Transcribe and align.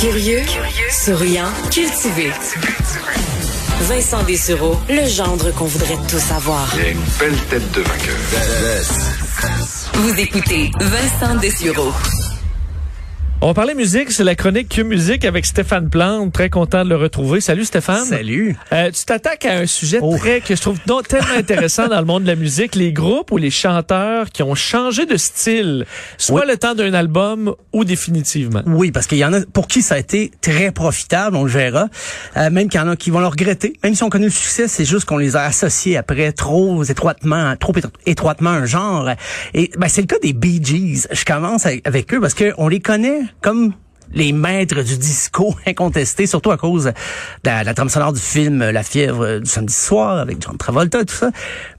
Curieux, 0.00 0.42
souriant, 0.90 1.48
cultivé. 1.72 2.30
Vincent 3.80 4.22
Dessureau, 4.22 4.78
le 4.88 5.04
gendre 5.08 5.50
qu'on 5.52 5.64
voudrait 5.64 5.98
tous 6.08 6.30
avoir. 6.30 6.72
Il 6.76 6.84
a 6.84 6.88
une 6.90 7.00
belle 7.18 7.38
tête 7.50 7.70
de 7.72 7.80
vainqueur. 7.80 8.16
Vous 9.94 10.20
écoutez 10.20 10.70
Vincent 10.80 11.34
Dessureau. 11.40 11.92
On 13.40 13.46
va 13.46 13.54
parler 13.54 13.74
musique, 13.76 14.10
c'est 14.10 14.24
la 14.24 14.34
chronique 14.34 14.68
Q 14.68 14.82
Musique 14.82 15.24
avec 15.24 15.46
Stéphane 15.46 15.88
Plante. 15.88 16.32
Très 16.32 16.50
content 16.50 16.82
de 16.82 16.88
le 16.88 16.96
retrouver. 16.96 17.40
Salut 17.40 17.64
Stéphane. 17.64 18.04
Salut. 18.04 18.56
Euh, 18.72 18.90
tu 18.90 19.04
t'attaques 19.04 19.44
à 19.44 19.58
un 19.58 19.66
sujet 19.66 20.00
Oh. 20.02 20.16
très 20.18 20.40
que 20.40 20.56
je 20.56 20.60
trouve 20.60 20.76
non, 20.88 21.02
tellement 21.02 21.28
intéressant 21.38 21.86
dans 21.86 22.00
le 22.00 22.04
monde 22.04 22.24
de 22.24 22.28
la 22.28 22.34
musique, 22.34 22.74
les 22.74 22.92
groupes 22.92 23.30
ou 23.30 23.36
les 23.36 23.52
chanteurs 23.52 24.30
qui 24.30 24.42
ont 24.42 24.56
changé 24.56 25.06
de 25.06 25.16
style, 25.16 25.86
soit 26.18 26.46
le 26.46 26.56
temps 26.56 26.74
d'un 26.74 26.92
album 26.94 27.54
ou 27.72 27.84
définitivement. 27.84 28.62
Oui, 28.66 28.90
parce 28.90 29.06
qu'il 29.06 29.18
y 29.18 29.24
en 29.24 29.32
a 29.32 29.40
pour 29.52 29.68
qui 29.68 29.82
ça 29.82 29.94
a 29.94 29.98
été 29.98 30.32
très 30.40 30.72
profitable, 30.72 31.36
on 31.36 31.44
le 31.44 31.50
verra. 31.50 31.86
Euh, 32.36 32.50
même 32.50 32.68
qu'il 32.68 32.80
y 32.80 32.82
en 32.82 32.88
a 32.88 32.96
qui 32.96 33.10
vont 33.10 33.20
le 33.20 33.28
regretter. 33.28 33.74
Même 33.84 33.94
si 33.94 34.02
on 34.02 34.10
connaît 34.10 34.24
le 34.26 34.30
succès, 34.32 34.66
c'est 34.66 34.84
juste 34.84 35.04
qu'on 35.04 35.16
les 35.16 35.36
a 35.36 35.44
associés 35.44 35.96
après 35.96 36.32
trop 36.32 36.82
étroitement, 36.82 37.54
trop 37.56 37.72
étro- 37.74 37.92
étroitement 38.04 38.50
un 38.50 38.66
genre. 38.66 39.08
Et 39.54 39.70
ben, 39.78 39.86
c'est 39.88 40.00
le 40.00 40.08
cas 40.08 40.18
des 40.20 40.32
Bee 40.32 40.60
Gees. 40.60 41.06
Je 41.12 41.24
commence 41.24 41.66
avec 41.66 42.12
eux 42.12 42.20
parce 42.20 42.34
qu'on 42.34 42.66
les 42.66 42.80
connaît 42.80 43.20
comme 43.40 43.72
les 44.12 44.32
maîtres 44.32 44.82
du 44.82 44.96
disco 44.96 45.54
incontestés, 45.66 46.26
surtout 46.26 46.50
à 46.50 46.56
cause 46.56 46.84
de 46.84 46.92
la, 47.44 47.64
la 47.64 47.74
trame 47.74 47.88
sonore 47.88 48.12
du 48.12 48.20
film 48.20 48.58
La 48.70 48.82
fièvre 48.82 49.40
du 49.40 49.48
samedi 49.48 49.74
soir 49.74 50.18
avec 50.18 50.42
John 50.42 50.56
Travolta, 50.56 51.04
tout 51.04 51.14
ça. 51.14 51.30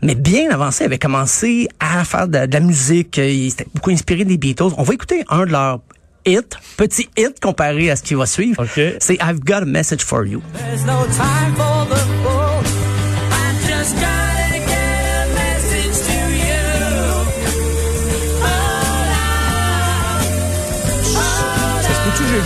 Mais 0.01 0.15
bien 0.15 0.51
avancé, 0.51 0.83
ils 0.83 0.87
avaient 0.87 0.99
commencé 0.99 1.67
à 1.79 2.03
faire 2.03 2.27
de, 2.27 2.45
de 2.45 2.53
la 2.53 2.59
musique. 2.59 3.17
Ils 3.17 3.47
étaient 3.47 3.67
beaucoup 3.73 3.89
inspirés 3.89 4.25
des 4.25 4.37
Beatles. 4.37 4.73
On 4.77 4.83
va 4.83 4.93
écouter 4.93 5.23
un 5.29 5.45
de 5.45 5.51
leurs 5.51 5.79
hits, 6.25 6.41
petit 6.77 7.09
hit 7.17 7.39
comparé 7.39 7.89
à 7.89 7.95
ce 7.95 8.03
qui 8.03 8.13
va 8.13 8.25
suivre. 8.25 8.63
OK. 8.63 8.95
C'est 8.99 9.17
I've 9.21 9.39
Got 9.39 9.63
a 9.63 9.65
Message 9.65 10.03
for 10.03 10.25
You. 10.25 10.41
There's 10.53 10.85
no 10.85 11.05
time 11.07 11.55
for 11.55 11.87
the 11.89 12.28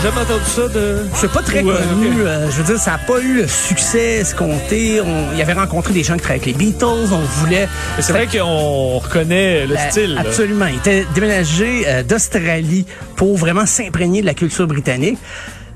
jamais 0.03 0.21
entendu 0.21 0.45
ça 0.45 0.67
de. 0.67 0.97
C'est 1.15 1.31
pas 1.31 1.41
très 1.41 1.61
connu. 1.63 2.21
euh, 2.21 2.49
je 2.51 2.57
veux 2.57 2.63
dire, 2.63 2.77
ça 2.77 2.91
n'a 2.91 2.97
pas 2.99 3.19
eu 3.19 3.35
le 3.41 3.47
succès 3.47 4.15
escompté. 4.19 5.01
On, 5.01 5.33
il 5.35 5.41
avait 5.41 5.53
rencontré 5.53 5.93
des 5.93 6.03
gens 6.03 6.15
qui 6.15 6.21
travaillaient 6.21 6.43
avec 6.43 6.57
les 6.59 6.65
Beatles. 6.65 6.85
On 7.11 7.19
voulait. 7.39 7.67
Mais 7.95 8.03
c'est 8.03 8.13
vrai 8.13 8.27
qu'on 8.27 8.97
reconnaît 8.99 9.65
le 9.65 9.75
Euh, 9.75 9.89
style. 9.89 10.13
là. 10.15 10.21
Absolument. 10.21 10.65
Il 10.67 10.75
était 10.77 11.05
déménagé 11.15 11.83
euh, 11.87 12.03
d'Australie 12.03 12.85
pour 13.15 13.37
vraiment 13.37 13.65
s'imprégner 13.65 14.21
de 14.21 14.25
la 14.25 14.33
culture 14.33 14.67
britannique. 14.67 15.17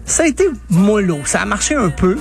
Ça 0.05 0.23
a 0.23 0.27
été 0.27 0.45
mollo. 0.69 1.19
Ça 1.25 1.41
a 1.41 1.45
marché 1.45 1.75
un 1.75 1.89
peu. 1.89 2.17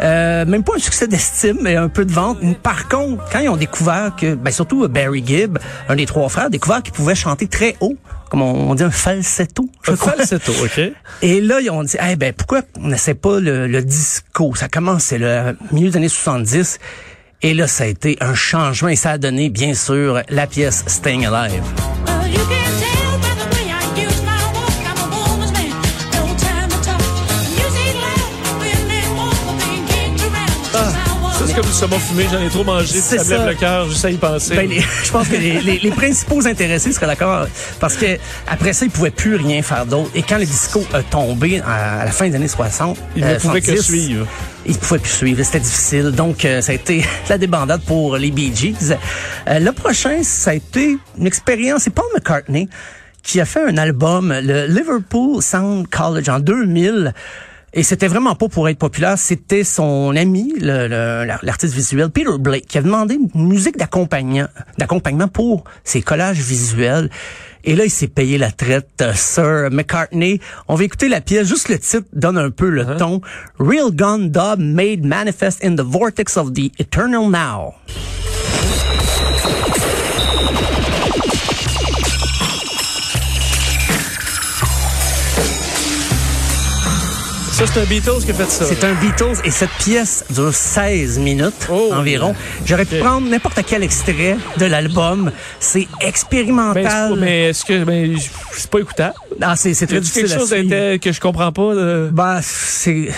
Euh, 0.00 0.44
même 0.46 0.62
pas 0.62 0.74
un 0.76 0.78
succès 0.78 1.06
d'estime, 1.08 1.58
mais 1.60 1.76
un 1.76 1.88
peu 1.88 2.04
de 2.04 2.12
vente. 2.12 2.38
Par 2.62 2.88
contre, 2.88 3.24
quand 3.32 3.40
ils 3.40 3.48
ont 3.48 3.56
découvert 3.56 4.12
que, 4.16 4.34
ben 4.34 4.50
surtout 4.52 4.84
euh, 4.84 4.88
Barry 4.88 5.22
Gibb, 5.26 5.58
un 5.88 5.96
des 5.96 6.06
trois 6.06 6.28
frères, 6.28 6.46
a 6.46 6.50
découvert 6.50 6.82
qu'ils 6.82 6.92
pouvaient 6.94 7.14
chanter 7.16 7.48
très 7.48 7.76
haut, 7.80 7.96
comme 8.30 8.42
on, 8.42 8.70
on 8.70 8.74
dit 8.74 8.84
un 8.84 8.90
falsetto. 8.90 9.68
je 9.82 9.92
Un 9.92 9.96
crois. 9.96 10.12
falsetto, 10.12 10.52
OK? 10.62 10.80
Et 11.22 11.40
là, 11.40 11.60
ils 11.60 11.70
ont 11.70 11.82
dit, 11.82 11.96
eh 12.08 12.14
ben, 12.16 12.32
pourquoi 12.32 12.62
on 12.80 12.88
n'essaie 12.88 13.14
pas 13.14 13.40
le, 13.40 13.66
le 13.66 13.82
disco? 13.82 14.54
Ça 14.54 14.68
commence, 14.68 15.04
c'est 15.04 15.18
le 15.18 15.56
milieu 15.72 15.90
des 15.90 15.96
années 15.96 16.08
70. 16.08 16.78
Et 17.42 17.54
là, 17.54 17.66
ça 17.66 17.84
a 17.84 17.86
été 17.86 18.16
un 18.20 18.34
changement 18.34 18.88
et 18.88 18.96
ça 18.96 19.10
a 19.12 19.18
donné, 19.18 19.48
bien 19.50 19.74
sûr, 19.74 20.22
la 20.28 20.46
pièce 20.46 20.84
Staying 20.86 21.26
Alive. 21.26 21.62
Comme 31.60 31.66
du 31.66 31.72
saumon 31.72 31.98
fumé, 31.98 32.24
j'en 32.30 32.40
ai 32.40 32.48
trop 32.50 32.62
mangé, 32.62 33.00
ça 33.00 33.16
me 33.16 33.30
lève 33.30 33.38
ça. 33.40 33.46
le 33.46 33.54
cœur, 33.54 33.88
juste 33.88 34.04
à 34.04 34.10
y 34.10 34.16
penser. 34.16 34.54
Ben, 34.54 34.68
les- 34.68 34.80
je 34.80 35.10
pense 35.10 35.26
que 35.26 35.34
les, 35.36 35.60
les- 35.60 35.78
les 35.80 35.90
principaux 35.90 36.46
intéressés 36.46 36.92
seraient 36.92 37.06
d'accord 37.08 37.46
parce 37.80 37.96
que 37.96 38.16
après 38.46 38.72
ça, 38.72 38.84
ils 38.84 38.90
pouvaient 38.92 39.10
plus 39.10 39.34
rien 39.34 39.60
faire 39.62 39.84
d'autre. 39.84 40.10
Et 40.14 40.22
quand 40.22 40.38
le 40.38 40.44
disco 40.46 40.84
a 40.92 41.02
tombé 41.02 41.60
à, 41.66 42.00
à 42.00 42.04
la 42.04 42.10
fin 42.12 42.28
des 42.28 42.36
années 42.36 42.46
60, 42.46 42.96
Ils 43.16 43.24
ne 43.24 43.34
pouvaient 43.36 43.60
que 43.60 43.74
70, 43.76 43.82
suivre. 43.82 44.26
Ils 44.66 44.72
ne 44.74 44.78
pouvaient 44.78 45.00
plus 45.00 45.10
suivre, 45.10 45.42
c'était 45.42 45.58
difficile. 45.60 46.10
Donc, 46.12 46.44
euh, 46.44 46.60
ça 46.60 46.70
a 46.72 46.74
été 46.76 47.04
la 47.28 47.38
débandade 47.38 47.80
pour 47.82 48.16
les 48.16 48.30
Bee 48.30 48.52
Gees. 48.54 48.94
Euh, 49.48 49.58
le 49.58 49.72
prochain, 49.72 50.20
ça 50.22 50.50
a 50.50 50.54
été 50.54 50.96
une 51.18 51.26
expérience. 51.26 51.82
C'est 51.82 51.90
Paul 51.94 52.04
McCartney 52.14 52.68
qui 53.24 53.40
a 53.40 53.44
fait 53.44 53.64
un 53.64 53.76
album, 53.78 54.32
le 54.32 54.66
Liverpool 54.66 55.42
Sound 55.42 55.88
College 55.88 56.28
en 56.28 56.38
2000. 56.38 57.12
Et 57.74 57.82
c'était 57.82 58.08
vraiment 58.08 58.34
pas 58.34 58.48
pour 58.48 58.68
être 58.68 58.78
populaire, 58.78 59.18
c'était 59.18 59.62
son 59.62 60.16
ami, 60.16 60.54
l'artiste 60.58 61.74
visuel 61.74 62.08
Peter 62.08 62.38
Blake, 62.38 62.66
qui 62.66 62.78
a 62.78 62.82
demandé 62.82 63.18
une 63.34 63.46
musique 63.46 63.76
d'accompagnement, 63.76 65.28
pour 65.28 65.64
ses 65.84 66.00
collages 66.00 66.40
visuels. 66.40 67.10
Et 67.64 67.76
là, 67.76 67.84
il 67.84 67.90
s'est 67.90 68.08
payé 68.08 68.38
la 68.38 68.50
traite, 68.50 68.88
euh, 69.02 69.12
Sir 69.14 69.68
McCartney. 69.70 70.40
On 70.68 70.76
va 70.76 70.84
écouter 70.84 71.08
la 71.08 71.20
pièce, 71.20 71.46
juste 71.46 71.68
le 71.68 71.78
titre 71.78 72.06
donne 72.14 72.38
un 72.38 72.50
peu 72.50 72.70
le 72.70 72.96
ton. 72.96 73.20
Real 73.58 73.90
Gun 73.90 74.28
Dub 74.28 74.58
made 74.60 75.04
manifest 75.04 75.62
in 75.62 75.74
the 75.74 75.84
vortex 75.84 76.36
of 76.36 76.54
the 76.54 76.70
eternal 76.78 77.28
now. 77.28 77.74
Ça, 87.58 87.64
c'est 87.66 87.80
un 87.80 87.84
Beatles 87.86 88.24
qui 88.24 88.30
a 88.30 88.34
fait 88.34 88.48
ça. 88.50 88.64
C'est 88.66 88.84
un 88.84 88.94
Beatles 88.94 89.40
et 89.44 89.50
cette 89.50 89.70
pièce 89.80 90.24
dure 90.30 90.54
16 90.54 91.18
minutes 91.18 91.66
Oh. 91.68 91.90
environ. 91.92 92.32
J'aurais 92.64 92.84
pu 92.84 92.98
prendre 92.98 93.28
n'importe 93.28 93.58
quel 93.66 93.82
extrait 93.82 94.36
de 94.58 94.64
l'album. 94.66 95.32
C'est 95.58 95.88
Ben, 96.00 96.06
expérimental. 96.08 97.14
mais 97.18 97.46
est-ce 97.48 97.64
que 97.64 97.82
ben, 97.82 98.16
c'est 98.52 98.70
pas 98.70 98.78
écoutable? 98.78 99.14
Ah, 99.42 99.56
c'est 99.56 99.74
très 99.74 99.98
difficile 100.00 100.28
quelque 100.28 100.38
chose 100.38 100.50
que 101.00 101.12
je 101.12 101.20
comprends 101.20 101.50
pas? 101.50 101.74
de- 101.74 102.10
Bah, 102.12 102.38
c'est. 102.42 103.08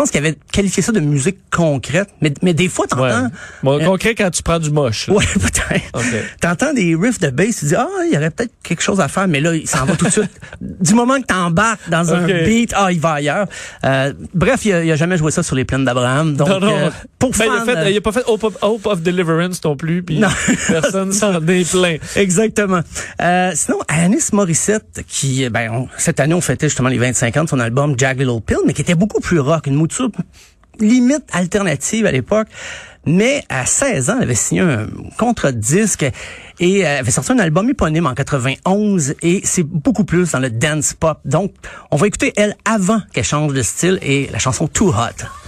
Pense 0.00 0.10
qu'il 0.10 0.20
avait 0.24 0.38
qualifié 0.50 0.82
ça 0.82 0.92
de 0.92 1.00
musique 1.00 1.36
concrète, 1.50 2.08
mais, 2.22 2.32
mais 2.40 2.54
des 2.54 2.68
fois, 2.68 2.86
Ouais. 2.96 3.10
t'entends. 3.10 3.28
Bon, 3.62 3.78
Euh, 3.78 3.84
concret 3.84 4.14
quand 4.14 4.30
tu 4.30 4.42
prends 4.42 4.58
du 4.58 4.70
moche. 4.70 5.08
là. 5.08 5.12
Ouais, 5.14 5.24
peut-être. 5.34 5.84
Ok. 5.92 6.04
T'entends 6.40 6.72
des 6.72 6.96
riffs 6.98 7.18
de 7.20 7.28
bass, 7.28 7.58
tu 7.58 7.66
dis, 7.66 7.74
ah, 7.74 7.86
il 8.06 8.14
y 8.14 8.16
aurait 8.16 8.30
peut-être 8.30 8.52
quelque 8.62 8.80
chose 8.82 8.98
à 8.98 9.08
faire, 9.08 9.28
mais 9.28 9.40
là, 9.40 9.54
il 9.54 9.68
s'en 9.68 9.84
va 9.84 9.96
tout 9.96 10.06
de 10.06 10.10
suite. 10.10 10.30
Du 10.80 10.94
moment 10.94 11.20
que 11.20 11.26
t'embarques 11.26 11.86
dans 11.90 12.14
un 12.14 12.26
beat, 12.44 12.72
ah, 12.74 12.90
il 12.90 12.98
va 12.98 13.12
ailleurs. 13.14 13.46
Euh, 13.84 14.14
bref, 14.34 14.64
il 14.64 14.72
a, 14.72 14.84
il 14.84 14.90
a 14.90 14.96
jamais 14.96 15.18
joué 15.18 15.30
ça 15.30 15.42
sur 15.42 15.54
les 15.54 15.66
plaines 15.66 15.84
d'Abraham. 15.84 16.34
Donc, 16.34 16.48
non, 16.48 16.60
non. 16.60 16.76
euh, 16.78 16.90
pour 17.18 17.32
Ben, 17.32 17.44
il, 17.44 17.50
a 17.50 17.58
fans, 17.58 17.64
fait, 17.82 17.92
il 17.92 17.96
a 17.98 18.00
pas 18.00 18.12
fait 18.12 18.22
Hope 18.26 18.44
of, 18.44 18.56
Hope 18.62 18.86
of 18.86 19.02
Deliverance 19.02 19.62
non 19.64 19.76
plus, 19.76 20.02
puis 20.02 20.18
Non. 20.18 20.28
personne 20.68 21.12
s'en 21.12 21.34
est 21.46 21.70
plein. 21.70 21.96
Exactement. 22.16 22.80
Euh, 23.20 23.52
sinon, 23.54 23.78
Alanis 23.88 24.30
Morissette, 24.32 25.04
qui, 25.06 25.46
ben, 25.50 25.70
on- 25.70 25.88
cette 25.98 26.20
année, 26.20 26.32
on 26.34 26.40
fêtait 26.40 26.68
justement 26.70 26.88
les 26.88 26.98
25 26.98 27.36
ans 27.36 27.44
de 27.44 27.48
son 27.50 27.60
album 27.60 27.94
Jack 27.98 28.18
Little 28.18 28.40
Pill, 28.44 28.56
mais 28.66 28.72
qui 28.72 28.80
était 28.80 28.94
beaucoup 28.94 29.20
plus 29.20 29.38
rock, 29.40 29.66
une 29.66 29.74
limite 30.78 31.24
alternative 31.32 32.06
à 32.06 32.12
l'époque. 32.12 32.48
Mais 33.06 33.42
à 33.48 33.64
16 33.64 34.10
ans, 34.10 34.16
elle 34.18 34.24
avait 34.24 34.34
signé 34.34 34.60
un 34.60 34.86
contrat 35.16 35.52
de 35.52 35.58
disque 35.58 36.04
et 36.58 36.80
elle 36.80 36.98
avait 36.98 37.10
sorti 37.10 37.32
un 37.32 37.38
album 37.38 37.68
éponyme 37.70 38.06
en 38.06 38.14
91 38.14 39.14
et 39.22 39.40
c'est 39.44 39.62
beaucoup 39.62 40.04
plus 40.04 40.32
dans 40.32 40.38
le 40.38 40.50
dance 40.50 40.92
pop. 40.92 41.18
Donc, 41.24 41.54
on 41.90 41.96
va 41.96 42.06
écouter 42.06 42.34
elle 42.36 42.56
avant 42.66 43.00
qu'elle 43.12 43.24
change 43.24 43.54
de 43.54 43.62
style 43.62 43.98
et 44.02 44.28
la 44.30 44.38
chanson 44.38 44.68
Too 44.68 44.90
Hot. 44.90 45.39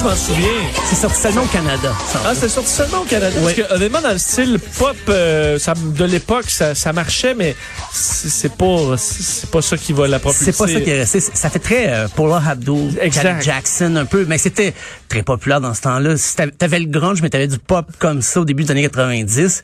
Je 0.00 0.04
m'en 0.04 0.16
souviens. 0.16 0.48
C'est 0.88 0.96
sorti 0.96 1.20
seulement 1.20 1.42
au 1.42 1.46
Canada. 1.46 1.92
Ah, 2.24 2.34
c'était 2.34 2.48
sorti 2.48 2.70
seulement 2.70 3.00
au 3.00 3.04
Canada. 3.04 3.36
Ouais. 3.40 3.54
Parce 3.54 3.68
que, 3.68 3.74
honnêtement, 3.74 4.00
dans 4.00 4.12
le 4.12 4.18
style 4.18 4.58
pop 4.78 4.96
euh, 5.08 5.58
ça, 5.58 5.74
de 5.76 6.04
l'époque, 6.04 6.48
ça, 6.48 6.74
ça 6.74 6.92
marchait, 6.92 7.34
mais 7.34 7.54
c'est 7.92 8.28
c'est 8.30 8.52
pas, 8.56 8.96
c'est 8.96 9.50
pas 9.50 9.60
ça 9.62 9.76
qui 9.76 9.92
va 9.92 10.08
la 10.08 10.18
propulser. 10.18 10.52
C'est 10.52 10.58
pas 10.58 10.68
ça 10.72 10.80
qui 10.80 10.90
est 10.90 10.98
resté. 11.00 11.20
C'est- 11.20 11.36
Ça 11.36 11.50
fait 11.50 11.58
très 11.58 11.88
euh, 11.90 12.08
Paula 12.08 12.42
Abdul, 12.48 12.98
Jackson 13.42 13.96
un 13.96 14.04
peu, 14.06 14.24
mais 14.26 14.38
c'était 14.38 14.72
très 15.08 15.22
populaire 15.22 15.60
dans 15.60 15.74
ce 15.74 15.82
temps-là. 15.82 16.14
T'avais 16.58 16.78
le 16.80 16.86
grunge, 16.86 17.20
mais 17.22 17.28
t'avais 17.30 17.48
du 17.48 17.58
pop 17.58 17.86
comme 17.98 18.22
ça 18.22 18.40
au 18.40 18.44
début 18.44 18.64
des 18.64 18.70
années 18.70 18.82
90. 18.82 19.62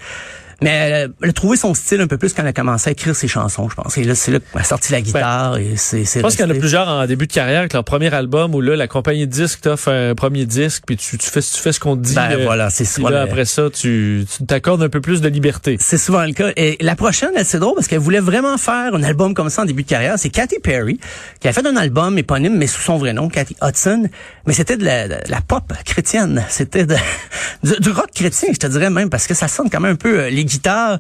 Mais 0.63 0.71
elle, 0.71 1.13
elle 1.23 1.31
a 1.31 1.33
trouvé 1.33 1.57
son 1.57 1.75
style 1.75 2.01
un 2.01 2.07
peu 2.07 2.17
plus 2.17 2.33
quand 2.33 2.43
elle 2.43 2.49
a 2.49 2.53
commencé 2.53 2.89
à 2.89 2.93
écrire 2.93 3.15
ses 3.15 3.29
chansons, 3.29 3.69
je 3.69 3.75
pense. 3.75 3.99
Et 3.99 4.05
là, 4.05 4.15
c'est 4.15 4.33
là 4.33 4.39
qu'elle 4.41 4.61
a 4.61 4.65
sorti 4.65 4.93
la 4.93 5.01
guitare 5.03 5.59
et 5.59 5.75
c'est 5.77 6.05
c'est 6.05 6.21
Je 6.21 6.23
pense 6.23 6.35
qu'il 6.35 6.47
y 6.47 6.49
en 6.49 6.51
a 6.51 6.59
plusieurs 6.59 6.89
en 6.89 7.07
début 7.07 7.27
de 7.27 7.33
carrière 7.33 7.61
avec 7.61 7.75
leur 7.75 7.85
premier 7.85 8.13
album 8.15 8.55
où 8.55 8.61
là, 8.61 8.75
la 8.75 8.89
compagnie 8.89 9.27
de 9.27 9.33
disques 9.33 9.61
t'offre 9.63 9.91
un 9.91 10.15
premier 10.15 10.47
disque 10.47 10.85
puis 10.87 10.97
tu, 10.97 11.19
tu 11.19 11.29
fais, 11.29 11.43
tu 11.43 11.59
fais 11.59 11.73
ce 11.73 11.81
qu'on 11.81 11.97
te 11.97 12.03
dit. 12.03 12.15
Ben 12.15 12.33
euh, 12.33 12.45
voilà, 12.45 12.71
c'est 12.71 12.85
souvent 12.85 13.11
là, 13.11 13.23
après 13.23 13.45
ça, 13.45 13.69
tu 13.71 14.25
tu 14.37 14.47
t'accordes 14.47 14.83
un 14.83 14.89
peu 14.89 15.01
plus 15.01 15.21
de 15.21 15.29
liberté. 15.29 15.77
C'est 15.81 15.99
souvent 15.99 16.25
le 16.25 16.33
cas. 16.33 16.53
Et 16.57 16.77
la 16.81 16.97
prochaine, 16.97 17.31
elle, 17.37 17.45
c'est 17.45 17.59
drôle 17.59 17.75
parce 17.75 17.89
qu'elle 17.89 17.99
voulait 17.99 18.21
vraiment 18.21 18.57
faire 18.57 18.95
un 18.95 19.03
album 19.03 19.35
comme 19.35 19.51
ça 19.51 19.63
en 19.63 19.65
début 19.65 19.83
de 19.83 19.89
carrière. 19.89 20.15
C'est 20.17 20.31
Katy 20.31 20.59
Perry 20.63 20.99
qui 21.41 21.49
a 21.49 21.53
fait 21.53 21.67
un 21.67 21.77
album 21.77 22.17
éponyme, 22.19 22.57
mais 22.57 22.67
sous 22.67 22.81
son 22.81 22.97
vrai 22.97 23.13
nom, 23.13 23.29
Katy 23.29 23.57
Hudson. 23.63 24.09
Mais 24.47 24.53
c'était 24.53 24.77
de 24.77 24.85
la, 24.85 25.09
de 25.09 25.17
la 25.29 25.41
pop 25.41 25.73
chrétienne. 25.85 26.45
C'était 26.49 26.87
du, 27.63 27.73
du 27.81 27.91
rock 27.91 28.11
chrétien, 28.15 28.49
je 28.53 28.59
te 28.59 28.67
dirais 28.67 28.91
même, 28.91 29.11
parce 29.11 29.27
que 29.27 29.35
ça 29.35 29.49
sonne 29.49 29.69
quand 29.71 29.81
même 29.81 29.93
un 29.93 29.97
peu 29.97 30.21
euh, 30.21 30.31
les 30.47 30.53
guitares. 30.53 30.99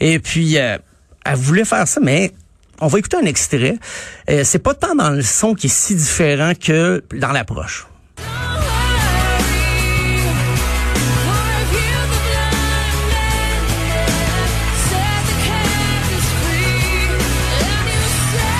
Et 0.00 0.18
puis, 0.18 0.58
euh, 0.58 0.76
elle 1.24 1.36
voulait 1.36 1.64
faire 1.64 1.86
ça, 1.86 2.00
mais 2.02 2.32
on 2.80 2.88
va 2.88 2.98
écouter 2.98 3.16
un 3.16 3.26
extrait. 3.26 3.76
Euh, 4.30 4.42
c'est 4.44 4.58
pas 4.58 4.74
tant 4.74 4.94
dans 4.94 5.10
le 5.10 5.22
son 5.22 5.54
qui 5.54 5.66
est 5.66 5.70
si 5.70 5.94
différent 5.94 6.52
que 6.54 7.02
dans 7.14 7.32
l'approche. 7.32 7.86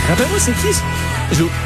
Rappelle-moi, 0.09 0.39
c'est 0.41 0.53
qui? 0.53 0.98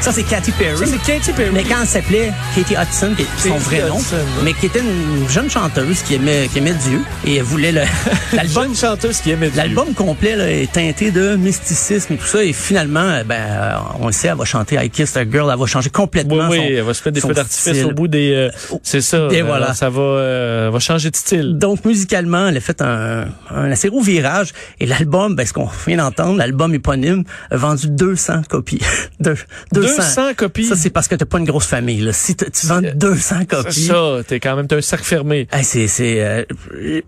Ça? 0.01 0.11
C'est 0.11 0.23
Katy 0.23 0.51
Perry. 0.51 0.77
Ça, 0.77 0.85
c'est 0.85 1.01
Katy 1.11 1.31
Perry. 1.33 1.49
Mais 1.53 1.63
quand 1.63 1.81
elle 1.81 1.87
s'appelait 1.87 2.31
Katie 2.55 2.73
Hudson, 2.75 3.13
qui 3.15 3.23
est 3.23 3.25
son 3.49 3.49
Katy 3.53 3.63
vrai 3.63 3.89
nom, 3.89 3.99
mais 4.43 4.53
qui 4.53 4.65
était 4.67 4.79
une 4.79 5.27
jeune 5.29 5.49
chanteuse 5.49 6.01
qui 6.01 6.15
aimait, 6.15 6.47
qui 6.51 6.59
aimait 6.59 6.73
Dieu 6.73 7.01
et 7.25 7.37
elle 7.37 7.43
voulait 7.43 7.71
le, 7.71 7.81
l'album. 8.33 8.75
Chanteuse 8.75 9.19
qui 9.21 9.31
aimait 9.31 9.49
Dieu. 9.49 9.57
L'album 9.57 9.93
complet 9.93 10.35
là, 10.35 10.49
est 10.51 10.71
teinté 10.71 11.11
de 11.11 11.35
mysticisme 11.35 12.13
et 12.13 12.17
tout 12.17 12.25
ça. 12.25 12.43
Et 12.43 12.53
finalement, 12.53 12.99
euh, 13.01 13.23
ben, 13.23 13.35
euh, 13.39 13.73
on 13.99 14.07
le 14.07 14.13
sait, 14.13 14.27
elle 14.29 14.35
va 14.37 14.45
chanter 14.45 14.75
I 14.83 14.89
Kissed 14.89 15.17
a 15.17 15.29
Girl. 15.29 15.49
Elle 15.51 15.59
va 15.59 15.65
changer 15.65 15.87
Oui, 15.87 15.91
complètement 15.91 16.47
oui, 16.49 16.57
son, 16.57 16.63
elle 16.63 16.81
va 16.81 16.93
se 16.93 17.01
mettre 17.01 17.11
des 17.11 17.21
feux 17.21 17.33
d'artifice 17.33 17.83
au 17.83 17.91
bout 17.91 18.07
des. 18.07 18.31
euh, 18.33 18.49
c'est 18.83 19.01
ça. 19.01 19.27
Et 19.31 19.41
euh, 19.41 19.45
voilà. 19.45 19.73
Ça 19.73 19.89
va, 19.89 20.01
euh, 20.01 20.69
va 20.71 20.79
changer 20.79 21.09
de 21.09 21.15
style. 21.15 21.57
Donc, 21.57 21.85
musicalement, 21.85 22.47
elle 22.49 22.57
a 22.57 22.61
fait 22.61 22.81
un, 22.81 23.25
un 23.53 23.71
assez 23.71 23.89
gros 23.89 24.01
virage. 24.01 24.53
Et 24.79 24.85
l'album, 24.85 25.35
ben, 25.35 25.45
ce 25.45 25.53
qu'on 25.53 25.69
vient 25.87 25.97
d'entendre, 25.97 26.37
l'album 26.37 26.73
éponyme, 26.73 27.23
a 27.51 27.57
vendu 27.57 27.87
200 27.89 28.41
copies. 28.49 28.81
Deux- 29.19 29.35
200 29.73 30.33
copies. 30.35 30.65
Ça, 30.65 30.75
c'est 30.75 30.89
parce 30.89 31.07
que 31.07 31.15
t'as 31.15 31.25
pas 31.25 31.39
une 31.39 31.45
grosse 31.45 31.65
famille. 31.67 32.01
Là. 32.01 32.13
Si 32.13 32.35
tu 32.35 32.67
vends 32.67 32.81
200 32.81 33.35
C'est 33.39 33.45
copies... 33.47 33.85
ça, 33.85 34.17
t'es 34.27 34.39
quand 34.39 34.55
même 34.55 34.67
t'as 34.67 34.77
un 34.77 34.81
cercle 34.81 35.05
fermé. 35.05 35.47
Hey, 35.51 35.63
c'est, 35.63 35.87
c'est, 35.87 36.21
euh, 36.23 36.43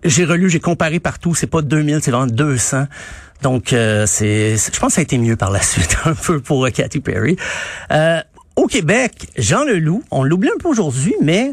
j'ai 0.04 0.24
relu, 0.24 0.48
j'ai 0.50 0.60
comparé 0.60 1.00
partout. 1.00 1.34
C'est 1.34 1.46
pas 1.46 1.62
2000, 1.62 2.00
c'est 2.02 2.10
vraiment 2.10 2.26
200. 2.26 2.86
Donc, 3.42 3.72
euh, 3.72 4.04
c'est, 4.06 4.56
je 4.56 4.80
pense 4.80 4.88
que 4.88 4.94
ça 4.94 5.00
a 5.00 5.02
été 5.02 5.18
mieux 5.18 5.36
par 5.36 5.50
la 5.50 5.60
suite, 5.62 5.96
un 6.04 6.14
peu 6.14 6.40
pour 6.40 6.64
euh, 6.66 6.70
Katy 6.70 7.00
Perry. 7.00 7.36
Euh, 7.92 8.20
au 8.56 8.66
Québec, 8.66 9.28
Jean 9.36 9.64
Leloup, 9.64 10.02
on 10.10 10.24
l'oublie 10.24 10.48
un 10.48 10.58
peu 10.58 10.68
aujourd'hui, 10.68 11.14
mais 11.20 11.50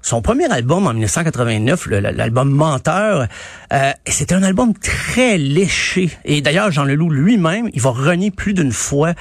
son 0.00 0.22
premier 0.22 0.46
album 0.50 0.86
en 0.86 0.94
1989, 0.94 1.86
le- 1.86 2.00
le- 2.00 2.10
l'album 2.12 2.48
Menteur, 2.48 3.26
euh, 3.72 3.90
c'était 4.06 4.34
un 4.36 4.42
album 4.44 4.72
très 4.72 5.36
léché. 5.36 6.10
Et 6.24 6.40
d'ailleurs, 6.40 6.70
Jean 6.70 6.84
Leloup 6.84 7.10
lui-même, 7.10 7.68
il 7.74 7.82
va 7.82 7.90
renier 7.90 8.30
plus 8.30 8.54
d'une 8.54 8.72
fois 8.72 9.12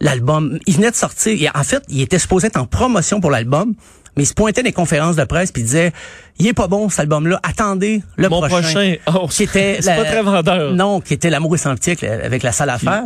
l'album. 0.00 0.58
Il 0.66 0.76
venait 0.76 0.90
de 0.90 0.96
sortir. 0.96 1.40
et 1.42 1.48
en 1.58 1.62
fait, 1.64 1.82
il 1.88 2.00
était 2.00 2.18
supposé 2.18 2.46
être 2.48 2.56
en 2.58 2.66
promotion 2.66 3.20
pour 3.20 3.30
l'album. 3.30 3.74
Mais 4.16 4.24
il 4.24 4.26
se 4.26 4.34
pointait 4.34 4.62
les 4.62 4.72
conférences 4.72 5.14
de 5.14 5.22
presse 5.22 5.52
puis 5.52 5.62
il 5.62 5.66
disait 5.66 5.92
il 6.40 6.48
est 6.48 6.52
pas 6.52 6.66
bon 6.66 6.88
cet 6.88 7.00
album-là, 7.00 7.38
attendez 7.44 8.02
le 8.16 8.28
Mon 8.28 8.40
prochain. 8.40 8.94
Oh, 9.06 9.28
qui 9.28 9.44
était 9.44 9.78
c'est 9.80 9.94
pas 9.94 10.04
très 10.04 10.22
vendeur. 10.22 10.74
Non, 10.74 11.00
qui 11.00 11.14
était 11.14 11.30
l'amour 11.30 11.54
avec, 11.64 12.00
la- 12.00 12.24
avec 12.24 12.42
la 12.42 12.50
salle 12.50 12.70
à 12.70 12.78
faire. 12.78 13.04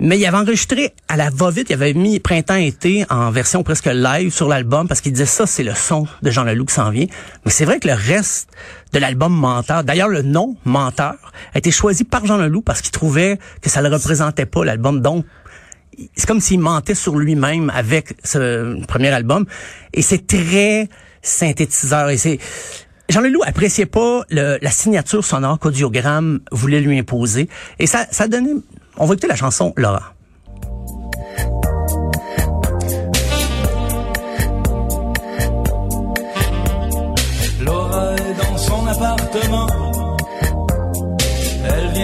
Mais 0.00 0.18
il 0.18 0.26
avait 0.26 0.36
enregistré 0.36 0.92
à 1.08 1.16
la 1.16 1.30
va-vite, 1.30 1.68
il 1.70 1.74
avait 1.74 1.94
mis 1.94 2.20
printemps-été 2.20 3.06
en 3.08 3.30
version 3.30 3.62
presque 3.62 3.86
live 3.86 4.32
sur 4.34 4.48
l'album 4.48 4.86
parce 4.86 5.00
qu'il 5.00 5.12
disait 5.12 5.24
ça, 5.26 5.46
c'est 5.46 5.62
le 5.62 5.74
son 5.74 6.06
de 6.22 6.30
Jean 6.30 6.44
Leloup 6.44 6.66
qui 6.66 6.74
s'en 6.74 6.90
vient. 6.90 7.06
Mais 7.46 7.50
c'est 7.50 7.64
vrai 7.64 7.78
que 7.80 7.88
le 7.88 7.94
reste 7.94 8.48
de 8.92 8.98
l'album 8.98 9.32
Menteur, 9.34 9.82
d'ailleurs 9.84 10.08
le 10.08 10.20
nom 10.22 10.56
Menteur, 10.66 11.14
a 11.54 11.58
été 11.58 11.70
choisi 11.70 12.04
par 12.04 12.26
Jean 12.26 12.36
Leloup 12.36 12.60
parce 12.62 12.82
qu'il 12.82 12.90
trouvait 12.90 13.38
que 13.62 13.70
ça 13.70 13.80
le 13.80 13.88
représentait 13.88 14.46
pas 14.46 14.62
l'album. 14.64 15.00
Donc 15.00 15.24
c'est 16.16 16.26
comme 16.26 16.40
s'il 16.40 16.60
mentait 16.60 16.94
sur 16.94 17.16
lui-même 17.16 17.70
avec 17.74 18.14
ce 18.24 18.84
premier 18.86 19.08
album. 19.08 19.46
Et 19.92 20.02
c'est 20.02 20.26
très 20.26 20.88
synthétiseur. 21.22 22.10
Et 22.10 22.16
c'est 22.16 22.38
Jean 23.08 23.20
Leloup 23.20 23.42
appréciait 23.44 23.86
pas 23.86 24.22
le- 24.30 24.58
la 24.62 24.70
signature 24.70 25.24
sonore 25.24 25.58
qu'Audiogramme 25.58 26.40
voulait 26.52 26.80
lui 26.80 26.98
imposer. 26.98 27.48
Et 27.78 27.86
ça, 27.86 28.06
ça 28.10 28.28
donnait... 28.28 28.54
On 28.96 29.06
va 29.06 29.14
écouter 29.14 29.26
la 29.28 29.36
chanson 29.36 29.72
Laurent. 29.76 30.00
Laura 37.60 38.14
est 38.16 38.34
dans 38.42 38.56
son 38.58 38.86
appartement. 38.86 39.66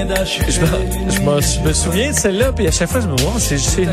Je 0.06 1.20
me, 1.20 1.40
je 1.68 1.72
souviens 1.72 2.10
de 2.10 2.16
celle-là, 2.16 2.52
puis 2.52 2.68
à 2.68 2.70
chaque 2.70 2.88
fois, 2.90 3.00
je 3.00 3.06
me 3.08 3.16
dis, 3.16 3.24
c'est, 3.38 3.58
c'est, 3.58 3.88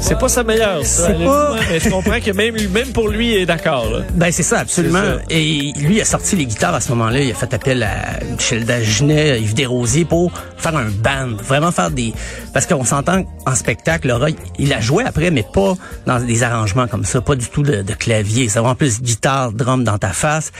c'est 0.00 0.18
pas 0.18 0.28
sa 0.28 0.42
meilleure. 0.42 0.84
C'est 0.84 1.12
pas- 1.24 1.56
Mais 1.70 1.80
je 1.80 1.88
comprends 1.90 2.20
que 2.20 2.30
même, 2.30 2.54
lui- 2.54 2.68
même 2.68 2.88
pour 2.92 3.08
lui, 3.08 3.32
il 3.34 3.36
est 3.42 3.46
d'accord. 3.46 3.90
là. 3.90 3.98
Ben 4.14 4.30
c'est 4.32 4.42
ça, 4.42 4.60
absolument. 4.60 5.00
C'est 5.02 5.18
ça. 5.18 5.22
Et 5.30 5.72
lui 5.76 6.00
a 6.00 6.04
sorti 6.04 6.36
les 6.36 6.46
guitares 6.46 6.74
à 6.74 6.80
ce 6.80 6.88
moment-là. 6.90 7.20
Il 7.20 7.30
a 7.30 7.34
fait 7.34 7.52
appel 7.52 7.82
à 7.82 8.22
Michel 8.32 8.64
Dagenet, 8.64 9.40
Yves 9.40 9.54
Desrosiers 9.54 10.04
pour 10.04 10.32
faire 10.56 10.76
un 10.76 10.88
band, 10.90 11.36
vraiment 11.42 11.72
faire 11.72 11.90
des. 11.90 12.14
Parce 12.52 12.66
qu'on 12.66 12.84
s'entend 12.84 13.24
en 13.46 13.54
spectacle, 13.54 14.08
Laura, 14.08 14.28
il 14.58 14.72
a 14.72 14.80
joué 14.80 15.04
après, 15.04 15.30
mais 15.30 15.42
pas 15.44 15.74
dans 16.06 16.20
des 16.20 16.42
arrangements 16.42 16.86
comme 16.86 17.04
ça, 17.04 17.20
pas 17.20 17.34
du 17.36 17.48
tout 17.48 17.62
de, 17.62 17.82
de 17.82 17.92
clavier. 17.92 18.48
C'est 18.48 18.58
vraiment 18.60 18.74
plus 18.74 19.02
guitare, 19.02 19.52
drum 19.52 19.84
dans 19.84 19.98
ta 19.98 20.08
face. 20.10 20.52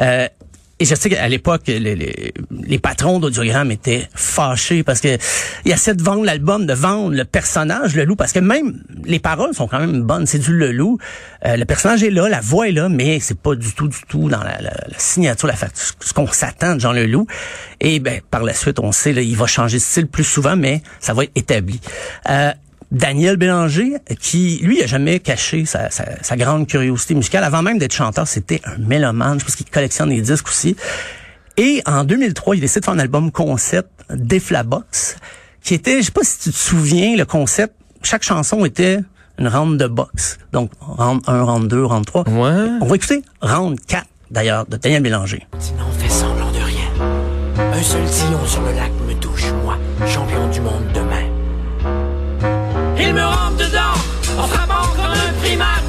Euh, 0.00 0.26
et 0.80 0.84
je 0.86 0.94
sais 0.94 1.10
qu'à 1.10 1.28
l'époque, 1.28 1.62
les, 1.66 1.78
les, 1.78 2.32
les 2.50 2.78
patrons 2.78 3.18
d'Audiogramme 3.20 3.70
étaient 3.70 4.08
fâchés 4.14 4.82
parce 4.82 5.00
que 5.00 5.16
il 5.64 5.72
essaie 5.72 5.94
de 5.94 6.02
vendre 6.02 6.24
l'album, 6.24 6.66
de 6.66 6.72
vendre 6.74 7.14
le 7.14 7.24
personnage, 7.24 7.94
le 7.94 8.04
loup, 8.04 8.16
parce 8.16 8.32
que 8.32 8.38
même 8.40 8.82
les 9.04 9.18
paroles 9.18 9.54
sont 9.54 9.68
quand 9.68 9.78
même 9.78 10.02
bonnes. 10.02 10.26
C'est 10.26 10.38
du 10.38 10.52
le 10.52 10.72
loup. 10.72 10.98
Euh, 11.46 11.56
le 11.56 11.64
personnage 11.66 12.02
est 12.02 12.10
là, 12.10 12.28
la 12.28 12.40
voix 12.40 12.68
est 12.68 12.72
là, 12.72 12.88
mais 12.88 13.20
c'est 13.20 13.38
pas 13.38 13.54
du 13.54 13.72
tout, 13.74 13.88
du 13.88 13.98
tout 14.08 14.28
dans 14.28 14.42
la, 14.42 14.60
la- 14.60 14.70
la 14.88 14.98
signature, 14.98 15.46
la, 15.48 15.54
ce 16.00 16.12
qu'on 16.12 16.26
s'attend 16.26 16.74
de 16.76 16.80
Jean 16.80 16.92
Leloup. 16.92 17.26
Et 17.80 18.00
ben 18.00 18.20
par 18.30 18.42
la 18.42 18.54
suite, 18.54 18.78
on 18.78 18.90
sait, 18.92 19.12
là, 19.12 19.20
il 19.22 19.36
va 19.36 19.46
changer 19.46 19.76
de 19.78 19.82
style 19.82 20.06
plus 20.06 20.24
souvent, 20.24 20.56
mais 20.56 20.82
ça 20.98 21.12
va 21.14 21.24
être 21.24 21.32
établi. 21.36 21.80
Euh, 22.28 22.52
Daniel 22.92 23.36
Bélanger, 23.36 23.98
qui, 24.20 24.58
lui, 24.62 24.82
a 24.82 24.86
jamais 24.86 25.20
caché 25.20 25.64
sa, 25.64 25.90
sa- 25.90 26.22
sa 26.22 26.36
grande 26.36 26.66
curiosité 26.66 27.14
musicale. 27.14 27.44
Avant 27.44 27.62
même 27.62 27.78
d'être 27.78 27.92
chanteur, 27.94 28.26
c'était 28.26 28.60
un 28.64 28.78
mélomane. 28.78 29.38
Je 29.38 29.44
pense 29.44 29.54
qu'il 29.56 29.70
collectionne 29.70 30.08
des 30.10 30.20
disques 30.20 30.48
aussi. 30.48 30.76
Et 31.56 31.82
en 31.86 32.04
2003, 32.04 32.56
il 32.56 32.60
décide 32.60 32.80
de 32.80 32.84
faire 32.86 32.94
un 32.94 32.98
album 32.98 33.30
concept, 33.30 33.88
Deflabox, 34.10 35.16
qui 35.62 35.74
était, 35.74 35.98
je 36.00 36.06
sais 36.06 36.10
pas 36.12 36.22
si 36.24 36.38
tu 36.38 36.50
te 36.50 36.56
souviens, 36.56 37.16
le 37.16 37.24
concept, 37.24 37.74
chaque 38.02 38.22
chanson 38.22 38.64
était 38.64 38.98
une 39.38 39.46
round 39.48 39.78
de 39.78 39.86
box. 39.86 40.38
Donc, 40.52 40.70
round 40.80 41.22
1, 41.26 41.42
round 41.42 41.68
2, 41.68 41.84
round 41.84 42.04
3. 42.06 42.28
Ouais. 42.28 42.68
On 42.80 42.86
va 42.86 42.96
écouter 42.96 43.22
round 43.42 43.78
4, 43.86 44.04
d'ailleurs, 44.30 44.66
de 44.66 44.76
Daniel 44.78 45.02
Bélanger. 45.02 45.46
Sinon, 45.58 45.84
fais 45.98 46.08
semblant 46.08 46.50
de 46.50 46.58
rien. 46.58 47.70
Un 47.72 47.82
seul 47.82 48.06
sillon 48.08 48.44
sur 48.46 48.62
le 48.62 48.72
lac 48.72 48.90
me 49.06 49.14
touche, 49.14 49.44
moi, 49.64 49.78
champion 50.06 50.48
du 50.48 50.60
monde 50.60 50.84
demain. 50.94 50.99
Il 53.10 53.16
me 53.16 53.24
rentre 53.24 53.56
dedans 53.56 54.38
en 54.38 54.46
frappant 54.46 54.86
comme 54.94 55.10
un 55.10 55.32
primate. 55.42 55.82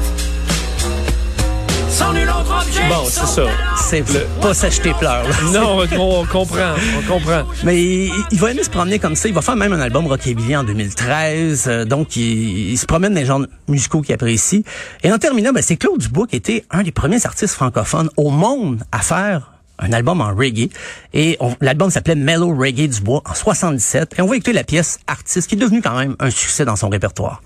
Sans 1.88 2.12
nul 2.12 2.28
autre 2.28 2.52
objet. 2.66 2.88
Bon, 2.88 3.04
c'est 3.08 3.26
ça. 3.26 3.42
C'est 3.76 4.40
pas 4.40 4.52
s'acheter 4.52 4.92
pleurs. 4.98 5.24
Non, 5.52 5.78
on 5.78 6.26
comprend, 6.26 6.74
on 6.98 7.02
comprend. 7.12 7.44
Mais 7.62 7.80
il, 7.80 8.12
il 8.32 8.40
va 8.40 8.50
aimer 8.50 8.64
se 8.64 8.70
promener 8.70 8.98
comme 8.98 9.14
ça. 9.14 9.28
Il 9.28 9.34
va 9.34 9.40
faire 9.40 9.54
même 9.54 9.72
un 9.72 9.78
album 9.80 10.08
Rockabilly 10.08 10.56
en 10.56 10.64
2013. 10.64 11.66
euh, 11.68 11.84
donc, 11.84 12.16
il, 12.16 12.72
il 12.72 12.76
se 12.76 12.86
promène 12.86 13.14
dans 13.14 13.20
les 13.20 13.26
genres 13.26 13.46
musicaux 13.68 14.00
qu'il 14.02 14.16
apprécie. 14.16 14.64
Et 15.04 15.12
en 15.12 15.18
terminant, 15.18 15.52
ben, 15.52 15.62
c'est 15.62 15.76
Claude 15.76 16.00
Dubois 16.00 16.26
qui 16.26 16.34
était 16.34 16.64
un 16.72 16.82
des 16.82 16.90
premiers 16.90 17.24
artistes 17.24 17.54
francophones 17.54 18.10
au 18.16 18.30
monde 18.30 18.82
à 18.90 18.98
faire 18.98 19.51
un 19.78 19.92
album 19.92 20.20
en 20.20 20.34
reggae. 20.34 20.70
Et 21.12 21.38
l'album 21.60 21.90
s'appelait 21.90 22.14
Mellow 22.14 22.54
Reggae 22.56 22.88
Dubois 22.88 23.22
en 23.24 23.34
77. 23.34 24.14
Et 24.18 24.22
on 24.22 24.26
va 24.26 24.36
écouter 24.36 24.52
la 24.52 24.64
pièce 24.64 24.98
Artiste 25.06 25.48
qui 25.48 25.54
est 25.54 25.58
devenue 25.58 25.82
quand 25.82 25.96
même 25.96 26.16
un 26.18 26.30
succès 26.30 26.64
dans 26.64 26.76
son 26.76 26.88
répertoire. 26.88 27.42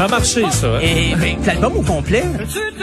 Ça. 0.00 0.04
A 0.04 0.08
marché, 0.08 0.44
ça. 0.50 0.66
hein? 0.66 0.80
Et 0.82 1.14
ben, 1.14 1.36
l'album 1.46 1.76
au 1.76 1.82
complet 1.82 2.24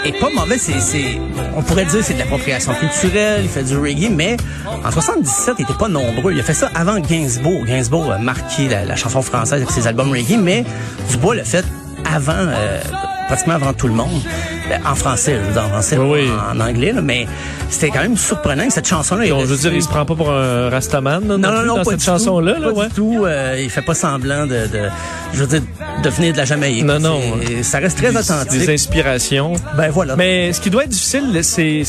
est 0.06 0.20
pas 0.20 0.30
mauvais. 0.30 0.58
C'est, 0.58 0.80
c'est, 0.80 1.20
on 1.56 1.62
pourrait 1.62 1.86
dire 1.86 2.00
que 2.00 2.06
c'est 2.06 2.14
de 2.14 2.20
l'appropriation 2.20 2.74
culturelle. 2.76 3.42
Il 3.44 3.50
fait 3.50 3.64
du 3.64 3.78
reggae, 3.78 4.10
mais 4.12 4.38
en 4.86 4.92
77, 4.92 5.56
il 5.60 5.64
était 5.64 5.74
pas 5.74 5.88
nombreux. 5.90 6.34
Il 6.34 6.40
a 6.40 6.44
fait 6.44 6.54
ça 6.54 6.70
avant 6.76 7.00
Gainsbourg. 7.00 7.66
Gainsbourg 7.66 8.12
a 8.12 8.18
marqué 8.18 8.68
la, 8.70 8.86
la 8.86 8.96
chanson 8.96 9.22
française 9.22 9.62
avec 9.62 9.72
ses 9.72 9.88
albums 9.88 10.12
reggae, 10.12 10.38
mais 10.40 10.64
Dubois 11.10 11.36
l'a 11.36 11.44
fait 11.44 11.66
avant, 12.10 12.34
euh, 12.34 12.80
pratiquement 13.28 13.54
avant 13.56 13.74
tout 13.74 13.88
le 13.88 13.94
monde. 13.94 14.22
Ben, 14.70 14.82
En 14.86 14.96
français, 14.96 15.38
je 15.42 15.48
veux 15.48 15.54
dire, 15.54 15.64
en 15.64 15.70
français, 15.70 15.98
Oui, 15.98 16.22
oui. 16.26 16.30
en, 16.54 16.60
anglais, 16.60 16.92
là, 16.92 17.02
mais 17.02 17.26
c'était 17.70 17.90
quand 17.90 18.02
même 18.02 18.18
surprenant 18.18 18.68
que 18.68 18.74
cette 18.74 18.88
chanson-là. 18.88 19.26
je 19.26 19.34
veux 19.34 19.56
dire, 19.58 19.74
il 19.74 19.82
se 19.82 19.88
prend 19.88 20.06
pas 20.06 20.16
pour 20.16 20.32
un 20.32 20.70
rastaman 20.70 21.24
non, 21.24 21.38
non, 21.38 21.50
plus 21.60 21.68
non, 21.68 21.76
dans 21.78 21.84
pas 21.84 21.92
cette 21.92 22.04
chanson-là. 22.04 22.60
Là, 22.60 22.68
pas 22.72 22.74
ouais. 22.74 22.88
du 22.88 22.94
tout. 22.94 23.26
Euh, 23.26 23.56
il 23.62 23.70
fait 23.70 23.82
pas 23.82 23.94
semblant 23.94 24.46
de, 24.46 24.68
de, 24.68 24.90
je 25.34 25.40
veux 25.44 25.48
dire, 25.48 25.62
de 26.04 26.10
venir 26.10 26.34
de 26.34 26.38
la 26.38 26.46
Jamaïque. 26.46 26.84
Non, 26.84 27.00
non. 27.00 27.22
Ça 27.64 27.80
reste 27.80 27.98
très 27.98 28.12
Des- 28.12 28.18
authentique. 28.18 28.60
Des 28.60 28.74
inspirations. 28.74 29.54
Ben 29.78 29.90
voilà. 29.90 30.16
Mais 30.16 30.52
ce 30.54 30.60
qui 30.62 30.70
doit 30.70 30.84
être 30.84 30.90
difficile, 30.90 31.40
c'est- 31.44 31.84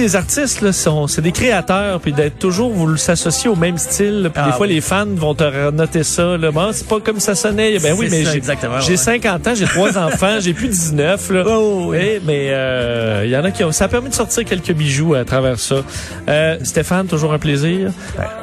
les 0.00 0.16
artistes 0.16 0.60
là, 0.60 0.72
sont 0.72 1.06
c'est 1.06 1.22
des 1.22 1.32
créateurs, 1.32 2.00
puis 2.00 2.12
d'être 2.12 2.38
toujours 2.38 2.70
vous 2.72 2.96
s'associer 2.96 3.48
au 3.50 3.56
même 3.56 3.78
style. 3.78 4.30
Puis 4.32 4.42
Ah 4.44 4.46
des 4.46 4.52
fois 4.56 4.66
oui. 4.66 4.74
les 4.74 4.80
fans 4.80 5.06
vont 5.06 5.34
te 5.34 5.70
noter 5.70 6.02
ça. 6.04 6.36
Là, 6.36 6.50
bon, 6.50 6.70
c'est 6.72 6.86
pas 6.86 7.00
comme 7.00 7.20
ça 7.20 7.34
sonnait. 7.34 7.78
Ben 7.78 7.94
oui, 7.98 8.08
mais 8.10 8.24
j'ai 8.24 8.36
exactement, 8.36 8.80
j'ai 8.80 8.92
ouais. 8.92 8.96
50 8.96 9.46
ans, 9.48 9.54
j'ai 9.54 9.64
trois 9.66 9.96
enfants, 10.06 10.36
j'ai 10.40 10.52
plus 10.54 10.68
19 10.68 11.30
là. 11.30 11.44
Oh, 11.46 11.86
oui. 11.88 11.98
Eh, 12.00 12.20
mais 12.24 12.48
euh, 12.50 13.22
il 13.24 13.30
y 13.30 13.36
en 13.36 13.44
a 13.44 13.50
qui 13.50 13.64
ont. 13.64 13.72
Ça 13.72 13.88
permet 13.88 14.08
de 14.08 14.14
sortir 14.14 14.44
quelques 14.44 14.72
bijoux 14.72 15.14
à 15.14 15.24
travers 15.24 15.58
ça. 15.58 15.76
Euh, 16.28 16.56
Stéphane, 16.62 17.06
toujours 17.06 17.32
un 17.32 17.38
plaisir. 17.38 17.90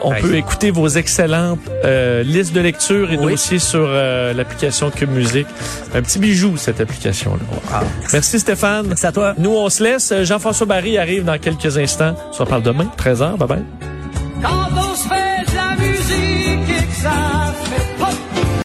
On 0.01 0.12
ben, 0.12 0.22
peut 0.22 0.36
écouter 0.36 0.72
vos 0.72 0.88
excellentes 0.88 1.60
euh, 1.86 2.24
listes 2.24 2.53
de 2.53 2.62
lecture 2.62 3.12
et 3.12 3.18
Oui. 3.18 3.32
dossiers 3.32 3.60
sur 3.60 3.86
euh, 3.88 4.34
l'application 4.34 4.89
Cube 4.91 5.12
Musique. 5.12 5.48
Un 5.96 6.01
petit 6.01 6.20
bijou 6.20 6.58
cette 6.58 6.82
application-là. 6.82 7.39
Ah, 7.74 7.82
Merci 8.13 8.39
Stéphane. 8.39 8.86
Merci 8.88 9.06
à 9.08 9.12
toi. 9.12 9.34
Nous, 9.38 9.51
on 9.51 9.70
se 9.70 9.84
laisse. 9.84 10.13
Jean-François 10.24 10.65
Barry 10.68 10.98
arrive 10.98 11.24
dans 11.24 11.38
quelques 11.39 11.77
instants. 11.77 12.15
On 12.29 12.34
se 12.34 12.41
reparle 12.41 12.63
demain, 12.63 12.88
13h. 12.98 13.38
Bye 13.38 13.48
bye. 13.48 13.65
Quand 14.41 14.69
on 14.75 14.96
se 14.96 15.08
fait 15.08 15.51
de 15.51 15.55
la 15.55 15.75
musique 15.75 16.69
et 16.69 16.86
que 16.86 16.93
ça 16.93 17.38